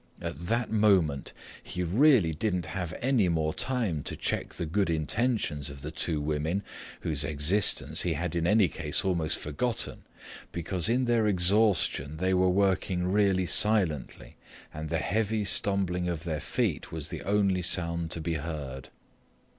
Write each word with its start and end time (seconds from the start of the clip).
At 0.19 0.35
that 0.37 0.71
moment 0.71 1.31
he 1.61 1.83
really 1.83 2.33
didn't 2.33 2.65
have 2.65 2.91
any 3.03 3.29
more 3.29 3.53
time 3.53 4.01
to 4.05 4.15
check 4.15 4.55
the 4.55 4.65
good 4.65 4.89
intentions 4.89 5.69
of 5.69 5.83
the 5.83 5.91
two 5.91 6.19
women, 6.19 6.63
whose 7.01 7.23
existence 7.23 8.01
he 8.01 8.13
had 8.13 8.35
in 8.35 8.47
any 8.47 8.67
case 8.67 9.05
almost 9.05 9.37
forgotten, 9.37 10.01
because 10.51 10.89
in 10.89 11.05
their 11.05 11.27
exhaustion 11.27 12.17
they 12.17 12.33
were 12.33 12.49
working 12.49 13.11
really 13.11 13.45
silently, 13.45 14.37
and 14.73 14.89
the 14.89 14.97
heavy 14.97 15.45
stumbling 15.45 16.09
of 16.09 16.23
their 16.23 16.41
feet 16.41 16.91
was 16.91 17.09
the 17.09 17.21
only 17.21 17.61
sound 17.61 18.09
to 18.09 18.21
be 18.21 18.33
heard. 18.33 18.89